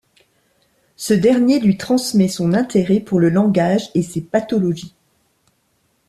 Ce 0.95 1.13
dernier 1.13 1.59
lui 1.59 1.77
transmet 1.77 2.27
son 2.27 2.53
intérêt 2.53 2.99
pour 3.01 3.19
le 3.19 3.29
langage 3.29 3.91
et 3.93 4.01
ses 4.01 4.21
pathologies. 4.21 4.95